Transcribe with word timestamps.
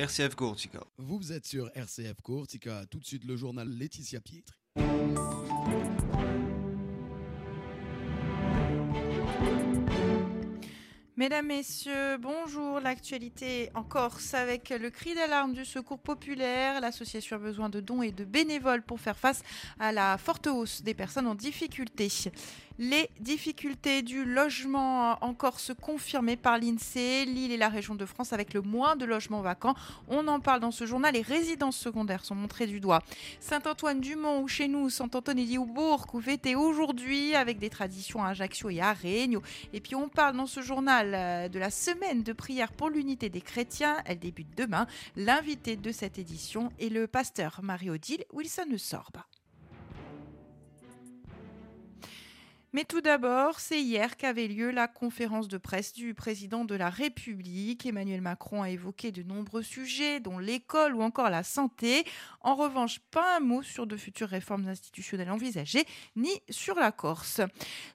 RCF 0.00 0.34
Courtica. 0.34 0.80
Vous 0.96 1.30
êtes 1.30 1.46
sur 1.46 1.70
RCF 1.74 2.22
Courtica, 2.22 2.86
tout 2.90 2.98
de 2.98 3.04
suite 3.04 3.22
le 3.26 3.36
journal 3.36 3.68
Laetitia 3.68 4.18
Pietri. 4.22 4.56
Mesdames, 11.20 11.48
Messieurs, 11.48 12.16
bonjour. 12.16 12.80
L'actualité 12.80 13.68
en 13.74 13.82
Corse 13.82 14.32
avec 14.32 14.70
le 14.70 14.88
cri 14.88 15.14
d'alarme 15.14 15.52
du 15.52 15.66
Secours 15.66 15.98
populaire. 15.98 16.80
L'association 16.80 17.36
a 17.36 17.38
besoin 17.38 17.68
de 17.68 17.80
dons 17.80 18.00
et 18.00 18.10
de 18.10 18.24
bénévoles 18.24 18.80
pour 18.80 19.00
faire 19.00 19.18
face 19.18 19.42
à 19.78 19.92
la 19.92 20.16
forte 20.16 20.46
hausse 20.46 20.80
des 20.80 20.94
personnes 20.94 21.26
en 21.26 21.34
difficulté. 21.34 22.08
Les 22.78 23.10
difficultés 23.20 24.02
du 24.02 24.24
logement 24.24 25.22
en 25.22 25.34
Corse 25.34 25.72
confirmées 25.80 26.36
par 26.36 26.58
l'INSEE, 26.58 27.26
l'île 27.26 27.52
et 27.52 27.56
la 27.56 27.68
région 27.68 27.94
de 27.94 28.06
France 28.06 28.32
avec 28.32 28.54
le 28.54 28.62
moins 28.62 28.96
de 28.96 29.04
logements 29.04 29.42
vacants. 29.42 29.74
On 30.08 30.26
en 30.28 30.40
parle 30.40 30.60
dans 30.60 30.70
ce 30.70 30.86
journal. 30.86 31.12
Les 31.12 31.22
résidences 31.22 31.76
secondaires 31.76 32.24
sont 32.24 32.34
montrées 32.34 32.66
du 32.66 32.80
doigt. 32.80 33.02
Saint-Antoine-du-Mont 33.40 34.40
ou 34.40 34.48
chez 34.48 34.68
nous, 34.68 34.88
Saint-Antoine-et-Bourg, 34.88 36.06
fêté 36.22 36.54
aujourd'hui 36.54 37.34
avec 37.34 37.58
des 37.58 37.70
traditions 37.70 38.22
à 38.22 38.28
Ajaccio 38.28 38.70
et 38.70 38.80
à 38.80 38.92
Regno. 38.92 39.42
Et 39.72 39.80
puis 39.80 39.94
on 39.94 40.08
parle 40.08 40.36
dans 40.36 40.46
ce 40.46 40.62
journal 40.62 41.14
euh, 41.14 41.48
de 41.48 41.58
la 41.58 41.70
semaine 41.70 42.22
de 42.22 42.32
prière 42.32 42.72
pour 42.72 42.88
l'unité 42.88 43.28
des 43.28 43.40
chrétiens. 43.40 43.98
Elle 44.04 44.18
débute 44.18 44.56
demain. 44.56 44.86
L'invité 45.16 45.76
de 45.76 45.92
cette 45.92 46.18
édition 46.18 46.70
est 46.78 46.88
le 46.88 47.06
pasteur 47.06 47.60
Marie-Odile 47.62 48.24
Wilson 48.32 48.78
Sorba. 48.78 49.26
Mais 52.72 52.84
tout 52.84 53.00
d'abord, 53.00 53.58
c'est 53.58 53.82
hier 53.82 54.16
qu'avait 54.16 54.46
lieu 54.46 54.70
la 54.70 54.86
conférence 54.86 55.48
de 55.48 55.58
presse 55.58 55.92
du 55.92 56.14
président 56.14 56.64
de 56.64 56.76
la 56.76 56.88
République. 56.88 57.84
Emmanuel 57.84 58.20
Macron 58.20 58.62
a 58.62 58.70
évoqué 58.70 59.10
de 59.10 59.24
nombreux 59.24 59.64
sujets, 59.64 60.20
dont 60.20 60.38
l'école 60.38 60.94
ou 60.94 61.02
encore 61.02 61.30
la 61.30 61.42
santé. 61.42 62.04
En 62.42 62.54
revanche, 62.54 63.00
pas 63.10 63.38
un 63.38 63.40
mot 63.40 63.64
sur 63.64 63.88
de 63.88 63.96
futures 63.96 64.28
réformes 64.28 64.68
institutionnelles 64.68 65.32
envisagées, 65.32 65.84
ni 66.14 66.30
sur 66.48 66.76
la 66.76 66.92
Corse. 66.92 67.40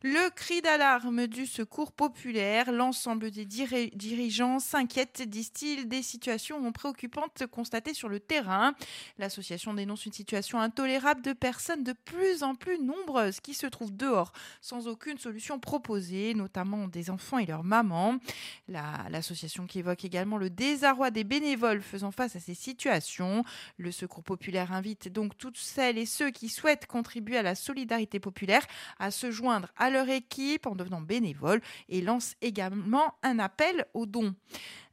Le 0.04 0.30
cri 0.32 0.62
d'alarme 0.62 1.28
du 1.28 1.46
secours 1.46 1.94
populaire, 1.94 2.74
l'ensemble 2.74 3.32
des 3.32 3.46
dirigeants 3.46 4.60
s'inquiètent, 4.60 5.22
disent-ils, 5.22 5.88
des 5.88 6.04
situations 6.04 6.70
préoccupantes 6.74 7.48
constatées 7.50 7.94
sur 7.94 8.10
le 8.10 8.20
terrain. 8.20 8.74
L'association 9.20 9.74
dénonce 9.74 10.06
une 10.06 10.12
situation 10.12 10.60
intolérable 10.60 11.22
de 11.22 11.32
personnes 11.32 11.84
de 11.84 11.94
plus 11.94 12.44
en 12.44 12.56
plus 12.56 12.78
nombreuses 12.78 13.40
qui 13.40 13.54
se 13.54 13.68
trouvent 13.68 13.96
dehors 13.96 14.34
sans 14.66 14.88
aucune 14.88 15.20
solution 15.20 15.60
proposée, 15.60 16.34
notamment 16.34 16.88
des 16.88 17.12
enfants 17.12 17.38
et 17.38 17.46
leurs 17.46 17.64
mamans. 17.64 18.18
L'association 18.68 19.68
qui 19.68 19.78
évoque 19.78 20.04
également 20.06 20.40
le 20.40 20.50
désarroi 20.50 21.12
des 21.12 21.24
bénévoles 21.24 21.84
faisant 21.84 22.10
face 22.10 22.36
à 22.36 22.40
ces 22.40 22.56
situations. 22.56 23.44
Le 23.78 23.92
Secours 23.92 24.24
populaire 24.24 24.72
invite 24.72 25.08
donc 25.08 25.38
toutes 25.38 25.60
celles 25.60 26.00
et 26.00 26.08
ceux 26.08 26.32
qui 26.32 26.50
souhaitent 26.50 26.88
contribuer 26.88 27.38
à 27.38 27.44
la 27.44 27.54
solidarité 27.54 28.20
populaire 28.20 28.66
à 28.98 29.12
se 29.12 29.30
joindre 29.30 29.68
à 29.78 29.92
leur 29.92 30.10
équipe 30.10 30.66
en 30.66 30.74
devenant 30.74 31.02
bénévoles 31.02 31.62
et 31.88 32.02
lance 32.02 32.34
également 32.42 33.14
un 33.22 33.38
appel 33.38 33.86
aux 33.94 34.08
dons. 34.08 34.34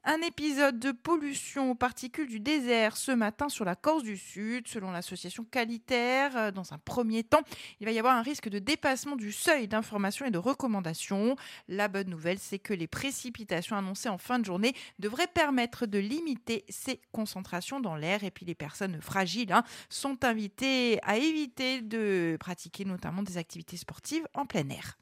Un 0.05 0.21
épisode 0.23 0.81
de 0.81 0.91
pollution 0.91 1.71
aux 1.71 1.75
particules 1.77 2.27
du 2.27 2.41
désert 2.41 2.97
ce 2.97 3.13
matin 3.13 3.49
sur 3.49 3.65
la 3.65 3.77
Corse 3.77 4.03
du 4.03 4.17
Sud, 4.17 4.67
selon 4.67 4.91
l'association 4.91 5.45
qualitaire. 5.45 6.37
Euh, 6.37 6.51
dans 6.51 6.73
un 6.73 6.79
premier 6.79 7.23
temps, 7.23 7.43
il 7.79 7.87
va 7.87 7.93
y 7.93 8.01
avoir 8.01 8.17
un 8.17 8.23
risque 8.23 8.49
de 8.49 8.59
dépassement 8.59 9.15
du 9.15 9.31
seuil 9.31 9.69
d'information 9.69 10.27
et 10.27 10.33
de 10.33 10.39
recommandation. 10.39 11.37
La 11.69 11.87
bonne 11.87 12.11
nouvelle, 12.11 12.41
c'est 12.41 12.59
que 12.59 12.75
les 12.75 12.89
précipitations 12.89 13.77
annoncées 13.77 14.09
en 14.09 14.19
fin 14.19 14.41
de 14.41 14.45
journée 14.45 14.75
devraient 14.99 15.29
permettre 15.29 15.87
de 15.87 16.01
limiter 16.01 16.65
ces 16.69 17.01
concentrations 17.13 17.79
dans 17.79 17.95
l'air. 17.95 18.25
Et 18.25 18.33
puis 18.33 18.45
les 18.45 18.57
personnes 18.57 19.01
fragiles 19.01 19.53
hein, 19.53 19.63
sont 19.89 20.25
invitées 20.25 20.99
à 21.05 21.17
éviter 21.17 21.81
de 21.81 22.37
pratiquer 22.41 22.85
notamment 22.85 23.23
des 23.23 23.39
activités 23.39 23.77
sportives 23.77 24.27
en 24.35 24.47
plein 24.47 24.69
air. 24.69 24.99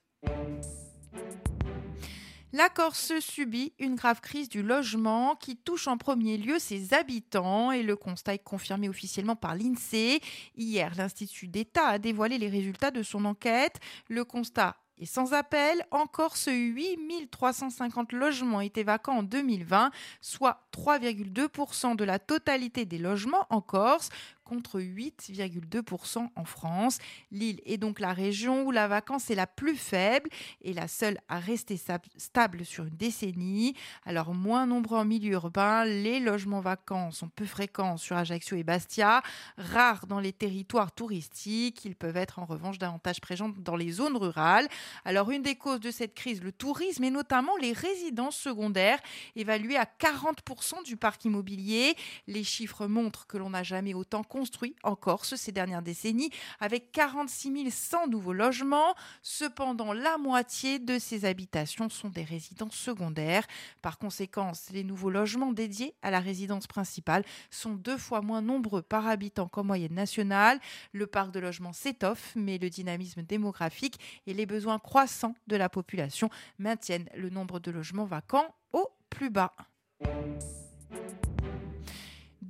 La 2.53 2.69
Corse 2.69 3.21
subit 3.21 3.73
une 3.79 3.95
grave 3.95 4.21
crise 4.21 4.49
du 4.49 4.65
logement 4.65 5.37
qui 5.37 5.57
touche 5.57 5.87
en 5.87 5.97
premier 5.97 6.37
lieu 6.37 6.59
ses 6.59 6.95
habitants 6.95 7.71
et 7.71 7.85
le 7.85 7.95
constat 7.95 8.35
est 8.35 8.43
confirmé 8.43 8.89
officiellement 8.89 9.37
par 9.37 9.55
l'INSEE. 9.55 10.21
Hier, 10.57 10.93
l'Institut 10.97 11.47
d'État 11.47 11.87
a 11.87 11.99
dévoilé 11.99 12.39
les 12.39 12.49
résultats 12.49 12.91
de 12.91 13.05
son 13.05 13.25
enquête. 13.25 13.79
Le 14.09 14.25
constat 14.25 14.77
est 14.99 15.07
sans 15.07 15.33
appel, 15.33 15.87
en 15.93 16.07
Corse, 16.07 16.49
8350 16.49 18.13
logements 18.13 18.61
étaient 18.61 18.83
vacants 18.83 19.19
en 19.19 19.23
2020, 19.23 19.93
soit 20.21 20.67
3,2% 20.73 21.95
de 21.95 22.05
la 22.05 22.19
totalité 22.19 22.85
des 22.85 22.99
logements 22.99 23.47
en 23.51 23.61
Corse, 23.61 24.11
contre 24.51 24.81
8,2% 24.81 26.29
en 26.35 26.45
France. 26.45 26.99
Lille 27.31 27.61
est 27.65 27.77
donc 27.77 28.01
la 28.01 28.13
région 28.13 28.65
où 28.65 28.73
la 28.73 28.89
vacance 28.89 29.31
est 29.31 29.37
la 29.37 29.47
plus 29.47 29.77
faible 29.77 30.29
et 30.61 30.73
la 30.73 30.89
seule 30.89 31.19
à 31.29 31.39
rester 31.39 31.81
stable 32.17 32.65
sur 32.65 32.85
une 32.85 32.97
décennie. 32.97 33.77
Alors 34.05 34.35
moins 34.35 34.67
nombreux 34.67 34.99
en 34.99 35.05
milieu 35.05 35.35
urbain, 35.35 35.85
les 35.85 36.19
logements 36.19 36.61
vacants 36.61 37.13
sont 37.13 37.29
peu 37.29 37.45
fréquents 37.45 37.97
sur 37.97 38.17
Ajaccio 38.17 38.57
et 38.57 38.65
Bastia, 38.65 39.23
rares 39.57 40.09
dans 40.09 40.19
les 40.19 40.33
territoires 40.33 40.91
touristiques. 40.91 41.85
Ils 41.85 41.95
peuvent 41.95 42.17
être 42.17 42.41
en 42.41 42.45
revanche 42.45 42.79
davantage 42.79 43.21
présents 43.21 43.53
dans 43.57 43.77
les 43.77 43.93
zones 43.93 44.17
rurales. 44.17 44.67
Alors 45.05 45.31
une 45.31 45.43
des 45.43 45.55
causes 45.55 45.79
de 45.79 45.93
cette 45.93 46.15
crise, 46.15 46.43
le 46.43 46.51
tourisme 46.51 47.05
et 47.05 47.11
notamment 47.11 47.57
les 47.59 47.73
résidences 47.73 48.37
secondaires 48.37 48.99
évaluées 49.37 49.77
à 49.77 49.85
40% 49.85 50.83
du 50.85 50.97
parc 50.97 51.25
immobilier. 51.25 51.95
Les 52.27 52.43
chiffres 52.43 52.89
montrent 52.89 53.29
que 53.29 53.39
l'on 53.39 53.51
n'a 53.51 53.63
jamais 53.63 53.95
autant 53.95 54.25
construit 54.41 54.75
en 54.85 54.97
Corse 54.97 55.35
ces 55.35 55.53
dernières 55.53 55.83
décennies 55.83 56.31
avec 56.61 56.93
46 56.93 57.71
100 57.71 58.07
nouveaux 58.07 58.33
logements. 58.33 58.95
Cependant, 59.21 59.93
la 59.93 60.17
moitié 60.17 60.79
de 60.79 60.99
ces 60.99 61.27
habitations 61.27 61.91
sont 61.91 62.09
des 62.09 62.25
résidences 62.25 62.75
secondaires. 62.75 63.47
Par 63.83 63.99
conséquent, 63.99 64.53
les 64.73 64.83
nouveaux 64.83 65.11
logements 65.11 65.53
dédiés 65.53 65.95
à 66.01 66.11
la 66.11 66.21
résidence 66.21 66.67
principale 66.67 67.23
sont 67.51 67.75
deux 67.75 67.99
fois 67.99 68.23
moins 68.23 68.41
nombreux 68.41 68.81
par 68.81 69.09
habitant 69.09 69.47
qu'en 69.47 69.63
moyenne 69.63 69.93
nationale. 69.93 70.59
Le 70.93 71.07
parc 71.07 71.33
de 71.33 71.41
logement 71.41 71.75
s'étoffe, 71.75 72.33
mais 72.35 72.57
le 72.57 72.71
dynamisme 72.71 73.23
démographique 73.23 74.01
et 74.27 74.33
les 74.33 74.47
besoins 74.47 74.79
croissants 74.79 75.35
de 75.49 75.57
la 75.57 75.69
population 75.69 76.31
maintiennent 76.59 77.11
le 77.15 77.29
nombre 77.29 77.61
de 77.61 77.71
logements 77.71 78.07
vacants 78.07 78.55
au 78.73 78.89
plus 79.11 79.29
bas. 79.29 79.53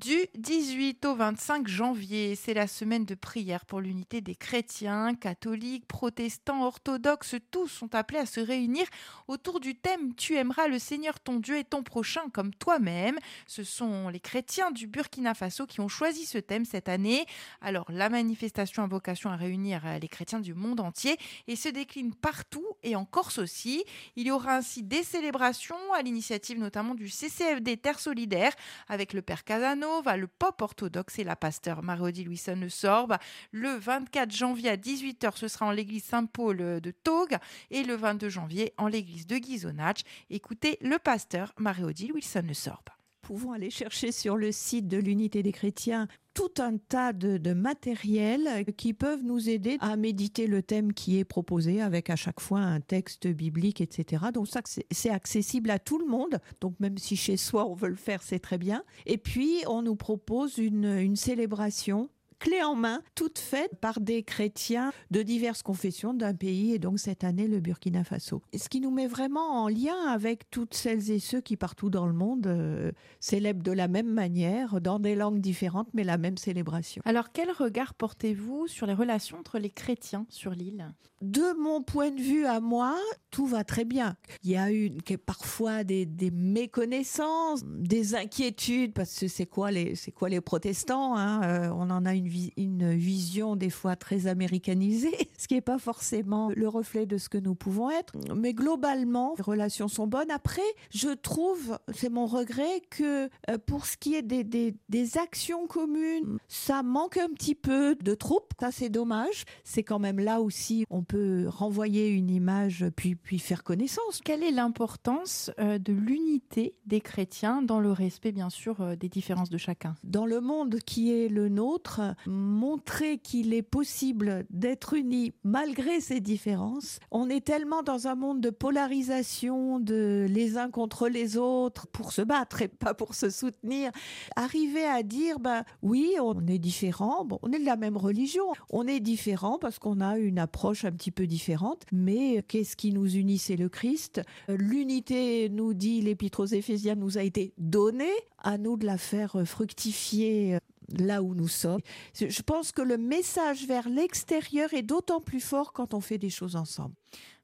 Du 0.01 0.17
18 0.35 1.05
au 1.05 1.15
25 1.15 1.69
janvier, 1.69 2.35
c'est 2.35 2.55
la 2.55 2.67
semaine 2.67 3.05
de 3.05 3.15
prière 3.15 3.67
pour 3.67 3.83
l'unité 3.83 4.23
des 4.23 4.35
chrétiens, 4.35 5.15
catholiques, 5.15 5.87
protestants, 5.87 6.65
orthodoxes, 6.65 7.35
tous 7.51 7.69
sont 7.69 7.95
appelés 7.95 8.21
à 8.21 8.25
se 8.25 8.41
réunir 8.41 8.87
autour 9.29 9.61
du 9.61 9.75
thème 9.75 10.15
Tu 10.15 10.37
aimeras 10.37 10.69
le 10.69 10.79
Seigneur 10.79 11.21
ton 11.21 11.39
Dieu 11.39 11.59
et 11.59 11.65
ton 11.65 11.83
prochain 11.83 12.23
comme 12.33 12.55
toi-même. 12.55 13.19
Ce 13.47 13.63
sont 13.63 14.09
les 14.09 14.21
chrétiens 14.21 14.71
du 14.71 14.87
Burkina 14.87 15.35
Faso 15.35 15.67
qui 15.67 15.83
ont 15.83 15.89
choisi 15.89 16.25
ce 16.25 16.39
thème 16.39 16.65
cette 16.65 16.89
année. 16.89 17.27
Alors 17.61 17.85
la 17.91 18.09
manifestation 18.09 18.83
a 18.83 18.87
vocation 18.87 19.29
à 19.29 19.37
réunir 19.37 19.83
les 20.01 20.09
chrétiens 20.09 20.41
du 20.41 20.55
monde 20.55 20.81
entier 20.81 21.19
et 21.47 21.57
se 21.57 21.69
décline 21.69 22.15
partout 22.15 22.67
et 22.83 22.97
en 22.97 23.05
Corse 23.05 23.37
aussi. 23.37 23.85
Il 24.17 24.29
y 24.29 24.31
aura 24.31 24.57
ainsi 24.57 24.83
des 24.83 25.03
célébrations 25.03 25.93
à 25.95 26.01
l'initiative 26.01 26.59
notamment 26.59 26.95
du 26.95 27.11
CCFD 27.11 27.77
Terre 27.77 28.01
Solidaire 28.01 28.55
avec 28.89 29.13
le 29.13 29.21
Père 29.21 29.45
Casano 29.45 29.90
va 30.01 30.17
le 30.17 30.27
pop 30.29 30.63
orthodoxe 30.63 31.19
et 31.19 31.25
la 31.25 31.37
pasteur 31.37 31.83
Marie-Odile 31.83 32.27
Louison 32.27 32.57
Sorbe. 32.69 33.17
Le 33.51 33.71
24 33.71 34.31
janvier 34.31 34.71
à 34.71 34.77
18h, 34.77 35.37
ce 35.37 35.49
sera 35.49 35.67
en 35.67 35.73
l'église 35.73 36.05
Saint-Paul 36.05 36.81
de 36.81 36.91
Togue 36.91 37.37
et 37.71 37.83
le 37.83 37.97
22 37.97 38.29
janvier 38.29 38.73
en 38.79 38.87
l'église 38.87 39.27
de 39.27 39.37
Gizonach. 39.37 40.03
Écoutez 40.31 40.79
le 40.81 40.99
pasteur 40.99 41.53
Marie-Odile 41.59 42.13
Wilson 42.13 42.47
Sorbe 42.53 42.91
pouvons 43.31 43.53
aller 43.53 43.71
chercher 43.71 44.11
sur 44.11 44.37
le 44.37 44.51
site 44.51 44.89
de 44.89 44.97
l'Unité 44.97 45.45
des 45.45 45.53
chrétiens 45.53 46.09
tout 46.35 46.51
un 46.59 46.79
tas 46.79 47.13
de, 47.13 47.53
matériel 47.53 48.65
qui 48.77 48.93
peuvent 48.93 49.23
nous 49.23 49.49
aider 49.49 49.77
à 49.79 49.97
méditer 49.97 50.49
le 50.49 50.65
thème 50.65 50.93
qui 50.93 51.21
est 51.21 51.25
proposé 51.25 51.81
avec 51.81 52.11
à 52.11 52.17
chaque 52.17 52.41
fois 52.41 52.59
un 52.59 52.81
texte 52.81 53.29
biblique, 53.29 53.81
etc. 53.81 54.25
Donc 54.35 54.49
ça, 54.49 54.63
c'est 54.91 55.11
accessible 55.11 55.71
à 55.71 55.79
tout 55.79 55.99
le 55.99 56.07
monde. 56.07 56.41
Donc 56.61 56.75
même 56.81 56.99
si 56.99 57.15
chez 57.15 57.37
soi 57.37 57.67
on 57.67 57.75
veut 57.75 57.91
le 57.91 57.95
faire, 57.95 58.21
c'est 58.21 58.41
très 58.41 58.59
bien. 58.59 58.83
Et 59.07 59.17
puis 59.17 59.63
on 59.69 59.83
nous 59.83 59.97
propose 59.97 60.59
une 60.59 61.15
célébration 61.15 62.11
clé 62.41 62.63
en 62.63 62.75
main, 62.75 63.03
toutes 63.15 63.39
faites 63.39 63.77
par 63.81 64.01
des 64.01 64.25
chrétiens 64.25 64.93
de 65.11 65.23
diverses 65.23 65.63
confessions 65.63 66.15
d'un 66.15 66.35
pays, 66.35 66.73
et 66.75 66.79
donc 66.81 66.99
cette 66.99 67.23
année 67.23 67.47
le 67.47 67.61
Burkina 67.61 68.03
Faso. 68.03 68.43
Ce 68.57 68.69
qui 68.69 68.81
nous 68.81 68.91
met 68.91 69.07
vraiment 69.07 69.63
en 69.63 69.69
lien 69.69 69.97
avec 70.09 70.51
toutes 70.51 70.75
celles 70.75 71.11
et 71.11 71.21
ceux 71.21 71.41
qui 71.41 71.57
partout 71.57 71.91
dans 71.91 72.07
le 72.07 72.15
monde 72.15 72.47
euh, 72.47 72.91
célèbrent 73.21 73.63
de 73.63 73.73
la 73.73 73.87
même 73.87 74.13
manière, 74.13 74.81
dans 74.81 74.99
des 74.99 75.15
langues 75.15 75.41
différentes, 75.41 75.89
mais 75.95 76.03
la 76.03 76.19
même 76.19 76.39
célébration. 76.39 77.03
Alors 77.05 77.31
quel 77.33 77.51
regard 77.53 77.95
portez-vous 77.95 78.67
sur 78.67 78.87
les 78.87 78.95
relations 78.95 79.39
entre 79.39 79.59
les 79.59 79.71
chrétiens 79.71 80.27
sur 80.31 80.53
l'île? 80.53 80.93
De 81.21 81.55
mon 81.61 81.83
point 81.83 82.11
de 82.11 82.21
vue 82.21 82.47
à 82.47 82.61
moi, 82.61 82.97
tout 83.31 83.45
va 83.45 83.63
très 83.63 83.85
bien. 83.85 84.17
Il 84.43 84.51
y 84.51 84.57
a 84.57 84.73
eu 84.73 84.91
parfois 85.27 85.85
des, 85.85 86.07
méconnaissances, 86.33 87.63
des 87.67 88.15
inquiétudes, 88.15 88.95
parce 88.95 89.19
que 89.19 89.29
c'est 89.29 89.45
quoi 89.45 89.71
les, 89.71 89.97
c'est 89.97 90.13
quoi 90.13 90.31
les 90.31 90.41
protestants 90.41 91.17
hein 91.17 91.43
euh, 91.43 91.71
On 91.75 91.91
en 91.91 92.07
a 92.07 92.15
une, 92.15 92.27
une 92.57 92.95
vision 92.95 93.57
des 93.57 93.71
fois 93.71 93.97
très 93.97 94.27
américanisée, 94.27 95.17
ce 95.39 95.49
qui 95.49 95.55
n'est 95.55 95.61
pas 95.61 95.79
forcément 95.79 96.51
le 96.55 96.69
reflet 96.69 97.07
de 97.07 97.19
ce 97.19 97.29
que 97.29 97.39
nous 97.39 97.55
pouvons 97.55 97.91
être. 97.91 98.15
Mais 98.35 98.55
globalement, 98.55 99.35
les 99.37 99.43
relations 99.43 99.89
sont 99.89 100.07
bonnes. 100.07 100.31
Après, 100.31 100.63
je 100.91 101.11
trouve, 101.11 101.79
c'est 101.95 102.11
mon 102.11 102.27
regret, 102.27 102.83
que 102.91 103.29
euh, 103.49 103.59
pour 103.67 103.87
ce 103.87 103.97
qui 103.97 104.15
est 104.15 104.23
des, 104.23 104.45
des, 104.45 104.75
des 104.89 105.19
actions 105.19 105.67
communes, 105.67 106.39
ça 106.49 106.83
manque 106.83 107.17
un 107.17 107.29
petit 107.29 107.55
peu 107.55 107.97
de 107.97 108.15
troupes. 108.15 108.53
Ça, 108.61 108.71
c'est 108.71 108.89
dommage. 108.89 109.45
C'est 109.65 109.83
quand 109.83 109.99
même 109.99 110.19
là 110.19 110.41
aussi, 110.41 110.85
on 110.91 111.03
peut 111.03 111.47
renvoyer 111.49 112.09
une 112.09 112.31
image 112.31 112.87
puis, 112.97 113.15
puis 113.15 113.39
faire 113.39 113.63
connaissance. 113.63 114.21
Quelle 114.25 114.43
est 114.43 114.51
l'importance 114.51 115.51
euh, 115.59 115.79
de 115.79 115.93
l'unité 115.93 116.75
des 116.87 117.01
chrétiens 117.01 117.63
dans 117.63 117.81
le 117.81 117.93
respect, 117.93 118.33
bien 118.33 118.51
sûr, 118.51 118.81
euh, 118.81 118.97
des 118.97 119.09
différences 119.09 119.51
de 119.51 119.59
chacun? 119.59 119.95
Dans 120.05 120.27
le 120.27 120.41
monde 120.41 120.79
qui 120.85 121.13
est 121.13 121.29
le 121.29 121.49
nôtre, 121.49 122.01
montrer 122.27 123.19
qu'il 123.19 123.55
est 123.55 123.63
possible 123.63 124.45
d'être 124.51 124.95
unis 124.95 125.33
malgré 125.45 126.01
ces 126.01 126.21
différences. 126.21 126.99
On 127.11 127.29
est 127.29 127.45
tellement 127.45 127.83
dans 127.83 128.07
un 128.07 128.15
monde 128.15 128.41
de 128.41 128.51
polarisation, 128.51 129.81
de 129.81 130.27
les 130.29 130.57
uns 130.57 130.71
contre 130.71 131.09
les 131.09 131.37
autres, 131.37 131.87
pour 131.89 132.13
se 132.13 132.23
battre 132.23 132.63
et 132.63 132.69
pas 132.69 132.95
pour 132.95 133.15
se 133.15 133.31
soutenir. 133.31 133.91
Arriver 134.37 134.85
à 134.85 135.03
dire, 135.03 135.41
ben 135.41 135.65
oui, 135.83 136.15
on 136.21 136.47
est 136.47 136.59
différent, 136.59 137.25
bon, 137.25 137.39
on 137.43 137.53
est 137.53 137.59
de 137.59 137.65
la 137.65 137.77
même 137.77 137.97
religion, 137.97 138.45
on 138.71 138.87
est 138.87 139.01
différent 139.01 139.59
parce 139.59 139.79
qu'on 139.79 140.01
a 140.01 140.19
une 140.19 140.39
approche 140.39 140.85
un 140.85 140.93
petit 140.93 141.11
peu 141.11 141.27
différente, 141.27 141.85
mais 141.93 142.43
qu'est-ce 142.47 142.77
qui 142.77 142.93
nous 142.93 143.07
unit? 143.07 143.39
C'est 143.39 143.57
le 143.57 143.69
Christ. 143.69 144.23
L'unité, 144.49 145.49
nous 145.49 145.75
dit 145.75 146.01
l'Épître 146.01 146.41
aux 146.41 146.47
Éphésiens, 146.47 146.95
nous 146.95 147.19
a 147.19 147.23
été 147.23 147.53
donnée, 147.59 148.11
à 148.43 148.59
nous 148.59 148.77
de 148.77 148.87
la 148.87 148.99
faire 148.99 149.37
fructifier 149.45 150.59
là 150.99 151.23
où 151.23 151.35
nous 151.35 151.49
sommes. 151.49 151.81
Je 152.15 152.43
pense 152.43 152.73
que 152.73 152.83
le 152.83 152.99
message 152.99 153.67
vers 153.67 153.89
l'extérieur 153.89 154.73
est 154.75 154.83
d'autant 154.83 155.21
plus 155.21 155.41
fort 155.41 155.73
quand 155.73 155.95
on 155.95 156.01
fait 156.01 156.19
des 156.19 156.31
choses 156.31 156.57
ensemble. 156.57 156.95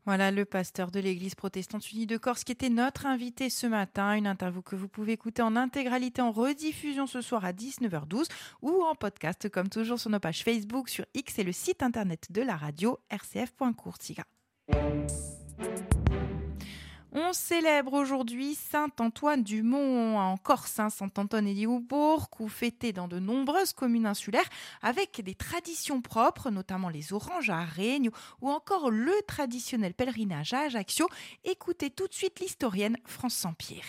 Voilà 0.06 0.30
le 0.30 0.44
pasteur 0.44 0.92
de 0.92 1.00
l'Église 1.00 1.34
protestante 1.34 1.90
unie 1.90 2.06
de 2.06 2.16
Corse 2.16 2.44
qui 2.44 2.52
était 2.52 2.68
notre 2.68 3.06
invité 3.06 3.50
ce 3.50 3.66
matin. 3.66 4.14
Une 4.14 4.28
interview 4.28 4.62
que 4.62 4.76
vous 4.76 4.86
pouvez 4.86 5.12
écouter 5.12 5.42
en 5.42 5.56
intégralité 5.56 6.22
en 6.22 6.30
rediffusion 6.30 7.08
ce 7.08 7.20
soir 7.20 7.44
à 7.44 7.52
19h12 7.52 8.26
ou 8.62 8.84
en 8.84 8.94
podcast 8.94 9.48
comme 9.48 9.68
toujours 9.68 9.98
sur 9.98 10.10
nos 10.10 10.20
pages 10.20 10.44
Facebook, 10.44 10.88
sur 10.88 11.04
X 11.14 11.40
et 11.40 11.44
le 11.44 11.50
site 11.50 11.82
internet 11.82 12.28
de 12.30 12.42
la 12.42 12.54
radio 12.56 13.00
rcf.courtiga. 13.10 14.22
On 17.18 17.32
célèbre 17.32 17.94
aujourd'hui 17.94 18.54
Saint 18.54 18.90
Antoine 19.00 19.42
du 19.42 19.62
Mont 19.62 20.18
en 20.18 20.36
Corse, 20.36 20.78
hein, 20.78 20.90
Saint 20.90 21.08
Antoine 21.16 21.48
et 21.48 21.54
Lioubourg, 21.54 22.28
ou 22.40 22.46
fêté 22.46 22.92
dans 22.92 23.08
de 23.08 23.18
nombreuses 23.18 23.72
communes 23.72 24.04
insulaires 24.04 24.50
avec 24.82 25.22
des 25.22 25.34
traditions 25.34 26.02
propres, 26.02 26.50
notamment 26.50 26.90
les 26.90 27.14
oranges 27.14 27.48
à 27.48 27.64
Règne 27.64 28.10
ou 28.42 28.50
encore 28.50 28.90
le 28.90 29.14
traditionnel 29.26 29.94
pèlerinage 29.94 30.52
à 30.52 30.64
Ajaccio. 30.66 31.06
Écoutez 31.42 31.88
tout 31.88 32.06
de 32.06 32.12
suite 32.12 32.38
l'historienne 32.38 32.98
France 33.06 33.36
Sampierre. 33.36 33.88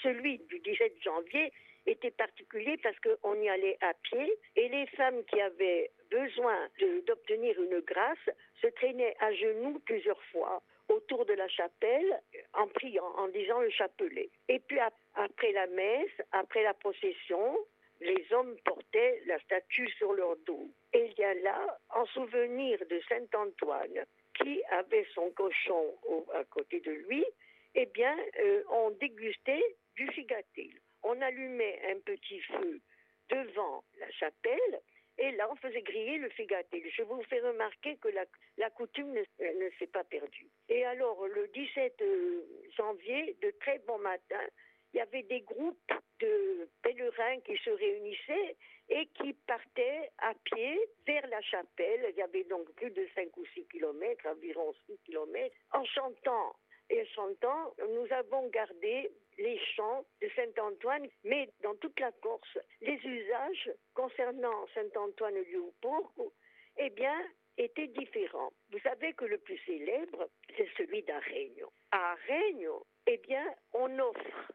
Celui 0.00 0.38
du 0.48 0.60
17 0.60 1.02
janvier 1.02 1.52
était 1.84 2.12
particulier 2.12 2.78
parce 2.80 2.96
qu'on 3.00 3.34
y 3.42 3.48
allait 3.48 3.78
à 3.80 3.92
pied 4.04 4.32
et 4.54 4.68
les 4.68 4.86
femmes 4.96 5.24
qui 5.28 5.40
avaient 5.40 5.90
besoin 6.12 6.68
d'obtenir 7.08 7.60
une 7.60 7.80
grâce 7.80 8.36
se 8.62 8.68
traînaient 8.68 9.16
à 9.18 9.32
genoux 9.34 9.80
plusieurs 9.84 10.22
fois 10.30 10.62
autour 10.88 11.26
de 11.26 11.34
la 11.34 11.48
chapelle 11.48 12.20
en 12.54 12.66
priant, 12.68 13.12
en 13.16 13.28
disant 13.28 13.60
le 13.60 13.70
chapelet. 13.70 14.30
Et 14.48 14.58
puis 14.60 14.78
après 15.14 15.52
la 15.52 15.66
messe, 15.68 16.20
après 16.32 16.62
la 16.62 16.74
procession, 16.74 17.58
les 18.00 18.26
hommes 18.32 18.56
portaient 18.64 19.22
la 19.26 19.38
statue 19.40 19.90
sur 19.98 20.12
leur 20.12 20.36
dos. 20.46 20.70
Et 20.92 21.06
il 21.06 21.18
y 21.18 21.24
a 21.24 21.34
là, 21.34 21.78
en 21.90 22.06
souvenir 22.06 22.78
de 22.88 23.00
Saint 23.08 23.26
Antoine, 23.34 24.04
qui 24.34 24.62
avait 24.70 25.06
son 25.14 25.30
cochon 25.30 25.94
à 26.34 26.44
côté 26.44 26.80
de 26.80 26.92
lui, 26.92 27.24
eh 27.74 27.86
bien, 27.86 28.16
euh, 28.40 28.62
on 28.70 28.90
dégustait 28.90 29.76
du 29.96 30.06
figatil. 30.08 30.78
On 31.02 31.20
allumait 31.20 31.80
un 31.90 32.00
petit 32.00 32.40
feu 32.40 32.80
devant 33.30 33.84
la 33.98 34.10
chapelle 34.12 34.80
et 35.18 35.32
là, 35.32 35.48
on 35.50 35.56
faisait 35.56 35.82
griller 35.82 36.18
le 36.18 36.28
figatil. 36.30 36.84
Je 36.96 37.02
vous 37.02 37.22
fais 37.24 37.40
remarquer 37.40 37.96
que 37.96 38.08
la, 38.08 38.70
coutume 38.70 39.12
ne, 39.12 39.70
s'est 39.78 39.88
pas 39.88 40.04
perdue. 40.04 40.46
Et 40.68 40.84
alors, 40.84 41.26
le 41.26 41.48
17 41.48 42.00
euh, 42.00 42.42
janvier, 42.76 43.36
de 43.42 43.50
très 43.60 43.80
bon 43.80 43.98
matin, 43.98 44.40
il 44.92 44.98
y 44.98 45.00
avait 45.00 45.24
des 45.24 45.40
groupes 45.40 45.92
de 46.20 46.68
pèlerins 46.82 47.40
qui 47.40 47.56
se 47.58 47.70
réunissaient 47.70 48.56
et 48.90 49.06
qui 49.06 49.32
partaient 49.46 50.10
à 50.18 50.32
pied 50.44 50.78
vers 51.06 51.26
la 51.26 51.42
chapelle. 51.42 52.06
Il 52.10 52.16
y 52.16 52.22
avait 52.22 52.44
donc 52.44 52.70
plus 52.74 52.90
de 52.90 53.06
5 53.14 53.36
ou 53.36 53.44
6 53.54 53.66
kilomètres, 53.66 54.26
environ 54.26 54.72
6 54.86 54.98
kilomètres, 55.04 55.56
en 55.72 55.84
chantant 55.84 56.56
et 56.90 57.06
chantant, 57.14 57.74
nous 57.78 58.06
avons 58.12 58.48
gardé 58.48 59.10
les 59.38 59.58
chants 59.76 60.04
de 60.20 60.28
Saint-Antoine, 60.34 61.06
mais 61.24 61.48
dans 61.62 61.74
toute 61.76 61.98
la 62.00 62.12
Corse, 62.12 62.58
les 62.80 62.96
usages 63.04 63.70
concernant 63.94 64.66
Saint-Antoine 64.74 65.36
Lioupourg, 65.50 66.32
eh 66.78 66.92
étaient 67.58 67.88
différents. 67.88 68.52
Vous 68.70 68.78
savez 68.80 69.12
que 69.14 69.24
le 69.24 69.38
plus 69.38 69.58
célèbre, 69.66 70.28
c'est 70.56 70.68
celui 70.76 71.02
d'Aregno. 71.02 71.72
À 71.90 72.12
Aregno, 72.12 72.86
eh 73.06 73.18
bien, 73.18 73.44
on 73.72 73.98
offre 73.98 74.52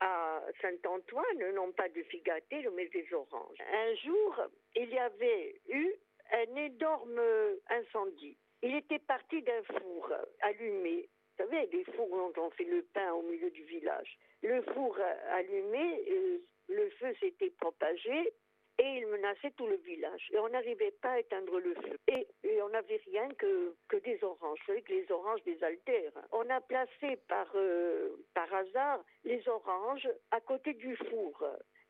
à 0.00 0.42
Saint-Antoine, 0.60 1.52
non 1.54 1.72
pas 1.72 1.88
du 1.88 2.04
figaté, 2.04 2.66
mais 2.74 2.86
des 2.88 3.06
oranges. 3.12 3.58
Un 3.72 3.94
jour, 3.96 4.40
il 4.76 4.88
y 4.88 4.98
avait 4.98 5.60
eu 5.68 5.92
un 6.32 6.56
énorme 6.56 7.20
incendie. 7.68 8.36
Il 8.62 8.74
était 8.76 8.98
parti 9.00 9.42
d'un 9.42 9.62
four 9.64 10.12
allumé 10.40 11.08
vous 11.36 11.44
savez, 11.44 11.66
des 11.66 11.84
fours 11.84 12.08
dont 12.08 12.42
on 12.42 12.50
fait 12.50 12.64
le 12.64 12.82
pain 12.92 13.12
au 13.12 13.22
milieu 13.22 13.50
du 13.50 13.64
village. 13.64 14.18
Le 14.42 14.62
four 14.62 14.96
allumé, 15.32 16.02
euh, 16.08 16.38
le 16.68 16.90
feu 16.90 17.14
s'était 17.20 17.50
propagé 17.50 18.32
et 18.78 18.98
il 18.98 19.06
menaçait 19.06 19.50
tout 19.52 19.66
le 19.66 19.76
village. 19.76 20.28
Et 20.32 20.38
on 20.38 20.48
n'arrivait 20.48 20.94
pas 21.02 21.12
à 21.12 21.20
éteindre 21.20 21.58
le 21.58 21.74
feu. 21.74 21.98
Et, 22.08 22.26
on 22.62 22.68
n'avait 22.70 23.00
rien 23.06 23.28
que, 23.38 23.74
des 24.02 24.22
oranges. 24.24 24.58
Vous 24.60 24.66
savez 24.66 24.82
que 24.82 24.92
les 24.92 25.10
oranges 25.10 25.42
désaltèrent. 25.44 26.12
On 26.32 26.48
a 26.50 26.60
placé 26.60 27.16
par, 27.28 27.50
euh, 27.54 28.16
par 28.32 28.52
hasard 28.52 29.04
les 29.24 29.46
oranges 29.48 30.08
à 30.30 30.40
côté 30.40 30.72
du 30.74 30.96
four. 30.96 31.44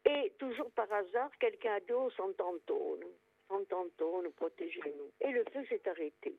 Et 0.05 0.33
toujours 0.39 0.71
par 0.73 0.93
hasard, 0.93 1.31
quelqu'un 1.39 1.75
a 1.75 1.81
dit 1.81 2.15
Sant'Antone, 2.17 3.05
Sant'Antone, 3.49 4.31
protégez-nous. 4.33 5.11
Et 5.21 5.33
le 5.33 5.45
feu 5.53 5.65
s'est 5.69 5.89
arrêté. 5.89 6.37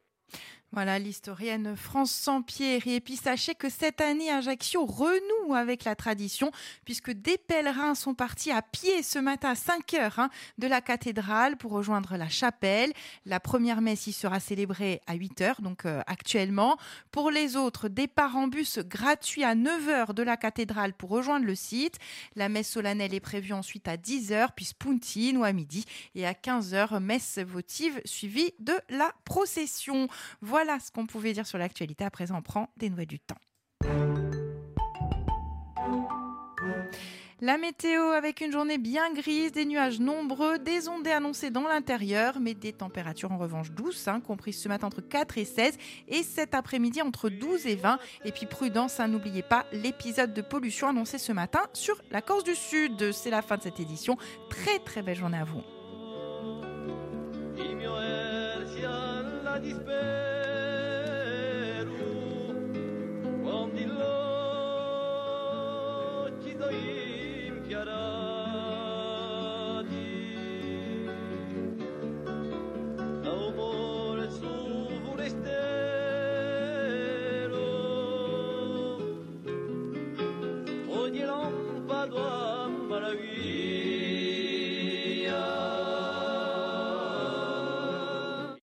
Voilà 0.71 0.99
l'historienne 0.99 1.75
France 1.75 2.11
Sampieri. 2.11 2.95
Et 2.95 2.99
puis 2.99 3.15
sachez 3.15 3.55
que 3.55 3.69
cette 3.69 4.01
année, 4.01 4.29
Ajaccio 4.29 4.85
renoue 4.85 5.55
avec 5.55 5.85
la 5.85 5.95
tradition 5.95 6.51
puisque 6.83 7.11
des 7.11 7.37
pèlerins 7.37 7.95
sont 7.95 8.13
partis 8.13 8.51
à 8.51 8.61
pied 8.61 9.01
ce 9.01 9.19
matin 9.19 9.51
à 9.51 9.55
5 9.55 9.93
heures 9.93 10.19
hein, 10.19 10.29
de 10.57 10.67
la 10.67 10.81
cathédrale 10.81 11.55
pour 11.55 11.71
rejoindre 11.71 12.17
la 12.17 12.27
chapelle. 12.27 12.91
La 13.25 13.39
première 13.39 13.79
messe 13.79 14.07
y 14.07 14.11
sera 14.11 14.39
célébrée 14.39 15.01
à 15.07 15.13
8 15.13 15.41
heures, 15.41 15.61
donc 15.61 15.85
euh, 15.85 16.01
actuellement. 16.07 16.77
Pour 17.11 17.31
les 17.31 17.55
autres, 17.55 17.87
départ 17.87 18.35
en 18.35 18.47
bus 18.47 18.79
gratuit 18.79 19.43
à 19.43 19.55
9 19.55 19.87
heures 19.87 20.13
de 20.13 20.23
la 20.23 20.35
cathédrale 20.35 20.93
pour 20.93 21.09
rejoindre 21.09 21.45
le 21.45 21.55
site. 21.55 21.99
La 22.35 22.49
messe 22.49 22.69
solennelle 22.69 23.13
est 23.13 23.19
prévue 23.21 23.53
ensuite 23.53 23.87
à 23.87 23.95
10 23.95 24.33
heures, 24.33 24.51
puis 24.51 24.65
Spuntine 24.65 25.37
ou 25.37 25.43
à 25.43 25.53
midi. 25.53 25.85
Et 26.15 26.25
à 26.25 26.33
15 26.33 26.73
heures, 26.73 26.99
messe 26.99 27.39
votive 27.39 28.01
suivie 28.03 28.53
de 28.59 28.73
la 28.89 29.13
procession. 29.23 30.09
Ce 30.79 30.91
qu'on 30.91 31.05
pouvait 31.05 31.33
dire 31.33 31.47
sur 31.47 31.57
l'actualité. 31.57 32.03
À 32.03 32.11
présent, 32.11 32.37
on 32.37 32.41
prend 32.41 32.69
des 32.77 32.89
nouvelles 32.89 33.07
du 33.07 33.19
temps. 33.19 33.37
La 37.41 37.57
météo 37.57 38.01
avec 38.11 38.39
une 38.39 38.51
journée 38.51 38.77
bien 38.77 39.11
grise, 39.13 39.51
des 39.51 39.65
nuages 39.65 39.99
nombreux, 39.99 40.57
des 40.57 40.87
ondées 40.87 41.11
annoncées 41.11 41.49
dans 41.49 41.67
l'intérieur, 41.67 42.39
mais 42.39 42.53
des 42.53 42.71
températures 42.71 43.33
en 43.33 43.37
revanche 43.37 43.71
douces, 43.71 44.07
hein, 44.07 44.21
comprises 44.21 44.61
ce 44.61 44.69
matin 44.69 44.87
entre 44.87 45.01
4 45.01 45.37
et 45.37 45.43
16, 45.43 45.77
et 46.07 46.23
cet 46.23 46.55
après-midi 46.55 47.01
entre 47.01 47.29
12 47.29 47.67
et 47.67 47.75
20. 47.75 47.99
Et 48.23 48.31
puis 48.31 48.45
prudence, 48.45 49.01
hein, 49.01 49.09
n'oubliez 49.09 49.43
pas 49.43 49.65
l'épisode 49.73 50.33
de 50.33 50.41
pollution 50.41 50.87
annoncé 50.87 51.17
ce 51.17 51.33
matin 51.33 51.59
sur 51.73 52.01
la 52.09 52.21
Corse 52.21 52.45
du 52.45 52.55
Sud. 52.55 53.11
C'est 53.11 53.31
la 53.31 53.41
fin 53.41 53.57
de 53.57 53.63
cette 53.63 53.81
édition. 53.81 54.17
Très 54.49 54.79
très 54.79 55.01
belle 55.01 55.17
journée 55.17 55.37
à 55.37 55.43
vous. 55.43 55.61